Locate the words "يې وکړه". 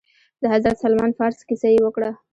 1.73-2.11